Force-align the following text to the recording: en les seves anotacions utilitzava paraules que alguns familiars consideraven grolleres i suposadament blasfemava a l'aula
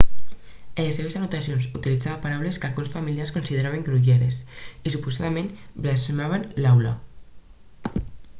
en 0.75 0.85
les 0.85 0.95
seves 0.99 1.17
anotacions 1.17 1.67
utilitzava 1.79 2.17
paraules 2.23 2.57
que 2.63 2.67
alguns 2.69 2.89
familiars 2.95 3.35
consideraven 3.35 3.85
grolleres 3.91 4.41
i 4.41 4.95
suposadament 4.95 5.53
blasfemava 5.87 6.43
a 6.43 6.65
l'aula 6.67 6.97